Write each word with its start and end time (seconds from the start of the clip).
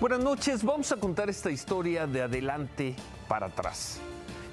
Buenas 0.00 0.20
noches, 0.20 0.64
vamos 0.64 0.90
a 0.92 0.96
contar 0.96 1.28
esta 1.28 1.50
historia 1.50 2.06
de 2.06 2.22
adelante 2.22 2.96
para 3.28 3.48
atrás. 3.48 4.00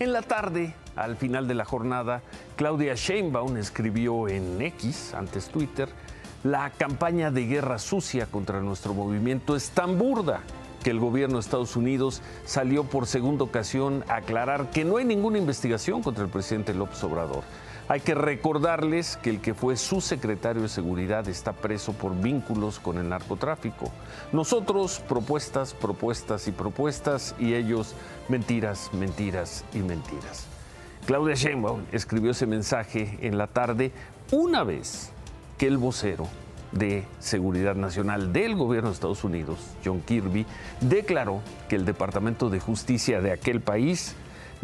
En 0.00 0.14
la 0.14 0.22
tarde, 0.22 0.74
al 0.96 1.18
final 1.18 1.46
de 1.46 1.52
la 1.52 1.66
jornada, 1.66 2.22
Claudia 2.56 2.94
Sheinbaum 2.94 3.58
escribió 3.58 4.26
en 4.26 4.62
X, 4.62 5.12
antes 5.12 5.48
Twitter, 5.48 5.90
la 6.44 6.70
campaña 6.70 7.30
de 7.30 7.44
guerra 7.44 7.78
sucia 7.78 8.24
contra 8.24 8.62
nuestro 8.62 8.94
movimiento 8.94 9.54
es 9.54 9.68
tan 9.68 9.98
burda 9.98 10.40
que 10.82 10.88
el 10.88 10.98
gobierno 10.98 11.34
de 11.34 11.40
Estados 11.40 11.76
Unidos 11.76 12.22
salió 12.46 12.84
por 12.84 13.06
segunda 13.06 13.44
ocasión 13.44 14.02
a 14.08 14.16
aclarar 14.16 14.70
que 14.70 14.86
no 14.86 14.96
hay 14.96 15.04
ninguna 15.04 15.36
investigación 15.36 16.02
contra 16.02 16.24
el 16.24 16.30
presidente 16.30 16.72
López 16.72 17.04
Obrador. 17.04 17.44
Hay 17.86 18.00
que 18.00 18.14
recordarles 18.14 19.18
que 19.18 19.28
el 19.28 19.40
que 19.42 19.52
fue 19.52 19.76
su 19.76 20.00
secretario 20.00 20.62
de 20.62 20.70
Seguridad 20.70 21.28
está 21.28 21.52
preso 21.52 21.92
por 21.92 22.18
vínculos 22.18 22.80
con 22.80 22.96
el 22.96 23.10
narcotráfico. 23.10 23.92
Nosotros 24.32 25.02
propuestas, 25.06 25.74
propuestas 25.74 26.48
y 26.48 26.52
propuestas 26.52 27.34
y 27.38 27.52
ellos 27.52 27.94
mentiras, 28.30 28.90
mentiras 28.94 29.64
y 29.74 29.80
mentiras. 29.80 30.46
Claudia 31.06 31.34
Sheinbaum 31.34 31.82
escribió 31.92 32.30
ese 32.30 32.46
mensaje 32.46 33.18
en 33.20 33.36
la 33.36 33.48
tarde 33.48 33.92
una 34.32 34.64
vez 34.64 35.10
que 35.58 35.66
el 35.66 35.76
vocero 35.76 36.26
de 36.72 37.04
Seguridad 37.18 37.74
Nacional 37.74 38.32
del 38.32 38.56
gobierno 38.56 38.88
de 38.88 38.94
Estados 38.94 39.24
Unidos, 39.24 39.58
John 39.84 40.00
Kirby, 40.00 40.46
declaró 40.80 41.42
que 41.68 41.76
el 41.76 41.84
Departamento 41.84 42.48
de 42.48 42.60
Justicia 42.60 43.20
de 43.20 43.32
aquel 43.32 43.60
país 43.60 44.16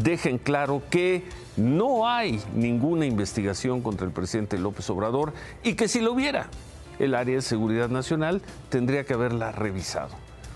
deja 0.00 0.28
en 0.28 0.38
claro 0.38 0.82
que 0.90 1.24
no 1.56 2.08
hay 2.08 2.40
ninguna 2.54 3.06
investigación 3.06 3.82
contra 3.82 4.06
el 4.06 4.12
presidente 4.12 4.58
López 4.58 4.88
Obrador 4.90 5.32
y 5.62 5.74
que 5.74 5.88
si 5.88 6.00
lo 6.00 6.12
hubiera, 6.12 6.48
el 6.98 7.14
área 7.14 7.36
de 7.36 7.42
seguridad 7.42 7.88
nacional 7.88 8.42
tendría 8.68 9.04
que 9.04 9.14
haberla 9.14 9.52
revisado. 9.52 10.14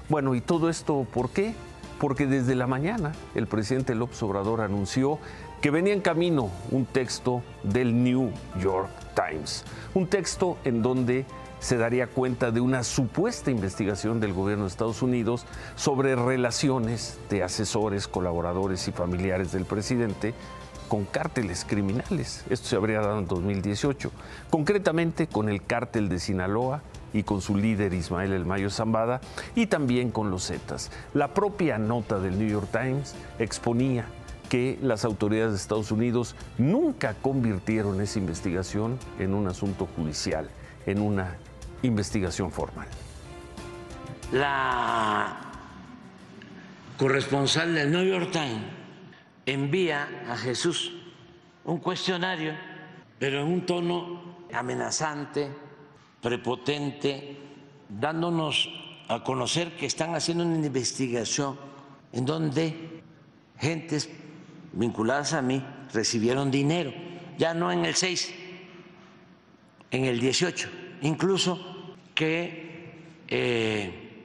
Bueno, 0.08 0.34
¿y 0.34 0.40
todo 0.40 0.70
esto 0.70 1.06
por 1.12 1.30
qué? 1.30 1.54
Porque 1.98 2.26
desde 2.26 2.54
la 2.54 2.66
mañana 2.66 3.12
el 3.34 3.46
presidente 3.46 3.94
López 3.94 4.22
Obrador 4.22 4.60
anunció 4.60 5.18
que 5.60 5.70
venía 5.70 5.94
en 5.94 6.00
camino 6.00 6.50
un 6.70 6.84
texto 6.84 7.42
del 7.62 8.02
New 8.02 8.30
York 8.60 8.90
Times, 9.14 9.64
un 9.94 10.06
texto 10.06 10.58
en 10.64 10.82
donde 10.82 11.24
se 11.58 11.76
daría 11.76 12.06
cuenta 12.06 12.50
de 12.50 12.60
una 12.60 12.82
supuesta 12.84 13.50
investigación 13.50 14.20
del 14.20 14.32
gobierno 14.32 14.64
de 14.64 14.70
Estados 14.70 15.02
Unidos 15.02 15.46
sobre 15.74 16.16
relaciones 16.16 17.18
de 17.30 17.42
asesores, 17.42 18.08
colaboradores 18.08 18.86
y 18.88 18.92
familiares 18.92 19.52
del 19.52 19.64
presidente 19.64 20.34
con 20.88 21.04
cárteles 21.04 21.64
criminales. 21.68 22.44
Esto 22.48 22.68
se 22.68 22.76
habría 22.76 23.00
dado 23.00 23.18
en 23.18 23.26
2018, 23.26 24.10
concretamente 24.50 25.26
con 25.26 25.48
el 25.48 25.64
cártel 25.64 26.08
de 26.08 26.20
Sinaloa 26.20 26.82
y 27.12 27.22
con 27.22 27.40
su 27.40 27.56
líder 27.56 27.92
Ismael 27.94 28.32
El 28.32 28.44
Mayo 28.44 28.70
Zambada 28.70 29.20
y 29.54 29.66
también 29.66 30.10
con 30.10 30.30
los 30.30 30.46
Zetas. 30.46 30.90
La 31.14 31.34
propia 31.34 31.78
nota 31.78 32.18
del 32.18 32.38
New 32.38 32.48
York 32.48 32.68
Times 32.70 33.14
exponía 33.38 34.06
que 34.48 34.78
las 34.80 35.04
autoridades 35.04 35.52
de 35.52 35.58
Estados 35.58 35.90
Unidos 35.90 36.36
nunca 36.56 37.14
convirtieron 37.14 38.00
esa 38.00 38.18
investigación 38.18 38.98
en 39.18 39.34
un 39.34 39.48
asunto 39.48 39.88
judicial, 39.96 40.48
en 40.86 41.00
una 41.00 41.36
investigación 41.82 42.50
formal. 42.50 42.86
La 44.32 45.36
corresponsal 46.96 47.74
del 47.74 47.90
New 47.90 48.04
York 48.04 48.30
Times 48.32 48.62
envía 49.44 50.08
a 50.28 50.36
Jesús 50.36 50.92
un 51.64 51.78
cuestionario, 51.78 52.54
pero 53.18 53.40
en 53.40 53.46
un 53.46 53.66
tono 53.66 54.46
amenazante, 54.52 55.48
prepotente, 56.22 57.36
dándonos 57.88 58.68
a 59.08 59.22
conocer 59.22 59.76
que 59.76 59.86
están 59.86 60.14
haciendo 60.14 60.44
una 60.44 60.66
investigación 60.66 61.56
en 62.12 62.24
donde 62.24 63.02
gentes 63.58 64.08
vinculadas 64.72 65.32
a 65.32 65.42
mí 65.42 65.64
recibieron 65.92 66.50
dinero, 66.50 66.92
ya 67.38 67.54
no 67.54 67.70
en 67.70 67.84
el 67.84 67.94
6, 67.94 68.34
en 69.90 70.04
el 70.04 70.20
18, 70.20 70.68
incluso 71.02 71.94
que 72.14 72.94
eh, 73.28 74.24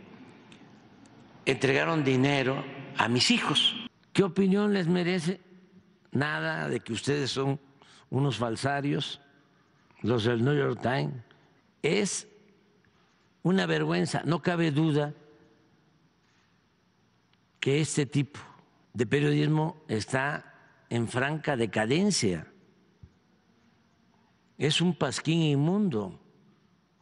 entregaron 1.46 2.04
dinero 2.04 2.64
a 2.98 3.08
mis 3.08 3.32
hijos. 3.32 3.76
¿Qué 4.14 4.24
opinión 4.24 4.74
les 4.74 4.88
merece? 4.88 5.40
Nada 6.12 6.68
de 6.68 6.80
que 6.82 6.94
ustedes 6.94 7.32
son 7.32 7.60
unos 8.10 8.38
falsarios, 8.38 9.22
los 10.02 10.26
del 10.26 10.44
New 10.44 10.56
York 10.56 10.82
Times. 10.82 11.16
Es 11.82 12.28
una 13.44 13.66
vergüenza, 13.66 14.22
no 14.26 14.42
cabe 14.42 14.72
duda 14.72 15.14
que 17.60 17.80
este 17.80 18.06
tipo 18.06 18.40
de 18.94 19.06
periodismo 19.06 19.84
está 19.88 20.54
en 20.90 21.08
franca 21.08 21.56
decadencia. 21.56 22.51
Es 24.62 24.80
un 24.80 24.94
pasquín 24.94 25.42
inmundo 25.42 26.20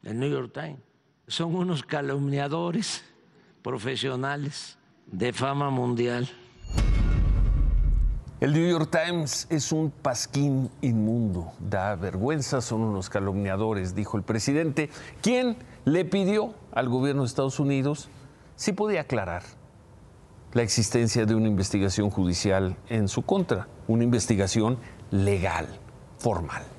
el 0.03 0.18
New 0.18 0.30
York 0.30 0.53
Times. 0.53 0.80
Son 1.28 1.53
unos 1.53 1.84
calumniadores 1.84 3.03
profesionales 3.62 4.78
de 5.08 5.34
fama 5.34 5.69
mundial. 5.69 6.30
El 8.40 8.53
New 8.53 8.66
York 8.66 8.90
Times 8.90 9.46
es 9.50 9.74
un 9.74 9.92
pasquín 9.92 10.69
inmundo, 10.80 11.52
da 11.59 11.98
vergüenza, 11.98 12.62
son 12.62 12.80
unos 12.80 13.09
calumniadores, 13.09 13.94
dijo 13.94 14.16
el 14.16 14.24
presidente, 14.24 14.90
quien 15.22 15.58
le 15.84 16.06
pidió 16.06 16.53
al 16.72 16.88
gobierno 16.88 17.24
de 17.24 17.28
Estados 17.28 17.59
Unidos 17.59 18.08
si 18.56 18.72
podía 18.72 19.02
aclarar 19.02 19.44
la 20.53 20.62
existencia 20.62 21.25
de 21.25 21.36
una 21.36 21.50
investigación 21.50 22.09
judicial 22.09 22.78
en 22.88 23.09
su 23.09 23.24
contra, 23.24 23.68
una 23.90 24.06
investigación 24.06 24.78
legal, 25.12 25.68
formal. 26.19 26.79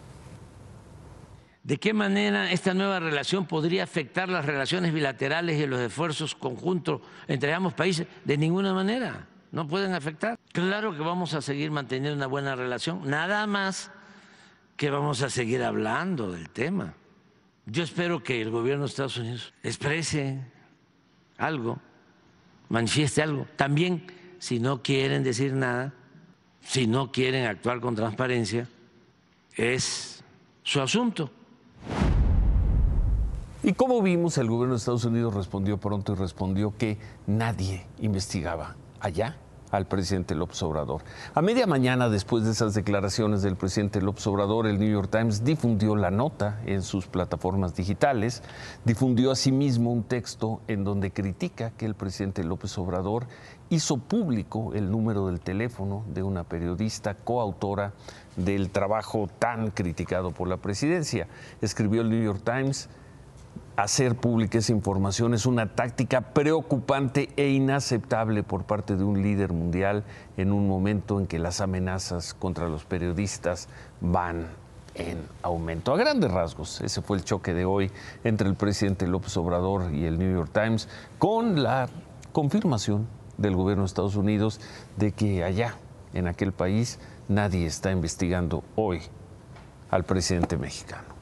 ¿De 1.70 1.78
qué 1.78 1.94
manera 1.94 2.50
esta 2.50 2.74
nueva 2.74 2.98
relación 2.98 3.46
podría 3.46 3.84
afectar 3.84 4.28
las 4.28 4.44
relaciones 4.44 4.92
bilaterales 4.92 5.56
y 5.56 5.68
los 5.68 5.78
esfuerzos 5.78 6.34
conjuntos 6.34 7.00
entre 7.28 7.54
ambos 7.54 7.74
países? 7.74 8.08
De 8.24 8.36
ninguna 8.36 8.74
manera, 8.74 9.28
no 9.52 9.68
pueden 9.68 9.94
afectar. 9.94 10.36
Claro 10.50 10.96
que 10.96 11.00
vamos 11.00 11.32
a 11.34 11.40
seguir 11.40 11.70
manteniendo 11.70 12.16
una 12.16 12.26
buena 12.26 12.56
relación, 12.56 13.08
nada 13.08 13.46
más 13.46 13.92
que 14.76 14.90
vamos 14.90 15.22
a 15.22 15.30
seguir 15.30 15.62
hablando 15.62 16.32
del 16.32 16.50
tema. 16.50 16.94
Yo 17.66 17.84
espero 17.84 18.20
que 18.20 18.42
el 18.42 18.50
gobierno 18.50 18.82
de 18.82 18.90
Estados 18.90 19.18
Unidos 19.18 19.54
exprese 19.62 20.40
algo 21.38 21.78
manifieste 22.68 23.22
algo. 23.22 23.46
También, 23.54 24.08
si 24.40 24.58
no 24.58 24.82
quieren 24.82 25.22
decir 25.22 25.52
nada, 25.52 25.94
si 26.62 26.88
no 26.88 27.12
quieren 27.12 27.46
actuar 27.46 27.78
con 27.78 27.94
transparencia, 27.94 28.66
es 29.54 30.24
su 30.64 30.80
asunto. 30.80 31.30
Y 33.62 33.74
como 33.74 34.00
vimos, 34.00 34.38
el 34.38 34.48
gobierno 34.48 34.72
de 34.72 34.78
Estados 34.78 35.04
Unidos 35.04 35.34
respondió 35.34 35.76
pronto 35.76 36.12
y 36.12 36.16
respondió 36.16 36.74
que 36.78 36.96
nadie 37.26 37.86
investigaba 37.98 38.76
allá 39.00 39.36
al 39.70 39.86
presidente 39.86 40.34
López 40.34 40.62
Obrador. 40.62 41.02
A 41.34 41.42
media 41.42 41.66
mañana, 41.66 42.08
después 42.08 42.44
de 42.44 42.52
esas 42.52 42.72
declaraciones 42.72 43.42
del 43.42 43.56
presidente 43.56 44.00
López 44.00 44.26
Obrador, 44.26 44.66
el 44.66 44.78
New 44.78 44.90
York 44.90 45.10
Times 45.10 45.44
difundió 45.44 45.94
la 45.94 46.10
nota 46.10 46.58
en 46.64 46.80
sus 46.80 47.06
plataformas 47.06 47.74
digitales, 47.74 48.42
difundió 48.86 49.30
asimismo 49.30 49.92
un 49.92 50.04
texto 50.04 50.62
en 50.66 50.82
donde 50.82 51.12
critica 51.12 51.70
que 51.72 51.84
el 51.84 51.94
presidente 51.94 52.42
López 52.42 52.76
Obrador 52.78 53.26
hizo 53.68 53.98
público 53.98 54.72
el 54.74 54.90
número 54.90 55.26
del 55.26 55.40
teléfono 55.40 56.02
de 56.08 56.22
una 56.22 56.44
periodista 56.44 57.14
coautora 57.14 57.92
del 58.36 58.70
trabajo 58.70 59.28
tan 59.38 59.70
criticado 59.70 60.30
por 60.30 60.48
la 60.48 60.56
presidencia. 60.56 61.28
Escribió 61.60 62.00
el 62.00 62.08
New 62.08 62.24
York 62.24 62.40
Times, 62.42 62.88
hacer 63.82 64.14
pública 64.14 64.58
esa 64.58 64.72
información 64.72 65.32
es 65.32 65.46
una 65.46 65.74
táctica 65.74 66.20
preocupante 66.20 67.30
e 67.36 67.48
inaceptable 67.48 68.42
por 68.42 68.64
parte 68.64 68.96
de 68.96 69.04
un 69.04 69.22
líder 69.22 69.52
mundial 69.52 70.04
en 70.36 70.52
un 70.52 70.68
momento 70.68 71.18
en 71.18 71.26
que 71.26 71.38
las 71.38 71.60
amenazas 71.60 72.34
contra 72.34 72.68
los 72.68 72.84
periodistas 72.84 73.68
van 74.00 74.48
en 74.94 75.18
aumento. 75.42 75.94
A 75.94 75.96
grandes 75.96 76.30
rasgos, 76.30 76.80
ese 76.82 77.00
fue 77.00 77.16
el 77.16 77.24
choque 77.24 77.54
de 77.54 77.64
hoy 77.64 77.90
entre 78.22 78.48
el 78.48 78.54
presidente 78.54 79.06
López 79.06 79.36
Obrador 79.38 79.94
y 79.94 80.04
el 80.04 80.18
New 80.18 80.30
York 80.30 80.50
Times 80.52 80.88
con 81.18 81.62
la 81.62 81.88
confirmación 82.32 83.06
del 83.38 83.56
gobierno 83.56 83.84
de 83.84 83.86
Estados 83.86 84.16
Unidos 84.16 84.60
de 84.98 85.12
que 85.12 85.42
allá, 85.42 85.76
en 86.12 86.26
aquel 86.26 86.52
país, 86.52 86.98
nadie 87.28 87.64
está 87.64 87.92
investigando 87.92 88.62
hoy 88.76 89.00
al 89.90 90.04
presidente 90.04 90.58
mexicano. 90.58 91.20